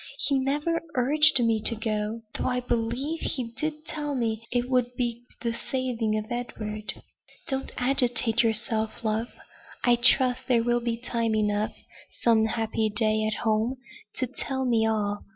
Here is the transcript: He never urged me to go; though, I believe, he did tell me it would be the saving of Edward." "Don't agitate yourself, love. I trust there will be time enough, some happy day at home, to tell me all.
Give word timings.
He 0.17 0.33
never 0.39 0.81
urged 0.95 1.39
me 1.43 1.59
to 1.61 1.75
go; 1.75 2.23
though, 2.33 2.47
I 2.47 2.59
believe, 2.61 3.19
he 3.19 3.53
did 3.55 3.85
tell 3.85 4.15
me 4.15 4.47
it 4.49 4.67
would 4.67 4.95
be 4.95 5.25
the 5.43 5.53
saving 5.53 6.17
of 6.17 6.25
Edward." 6.31 7.03
"Don't 7.47 7.71
agitate 7.77 8.41
yourself, 8.41 9.03
love. 9.03 9.27
I 9.83 9.95
trust 9.95 10.47
there 10.47 10.63
will 10.63 10.81
be 10.81 10.97
time 10.97 11.35
enough, 11.35 11.75
some 12.09 12.45
happy 12.47 12.89
day 12.89 13.27
at 13.27 13.41
home, 13.45 13.77
to 14.15 14.25
tell 14.25 14.65
me 14.65 14.87
all. 14.87 15.23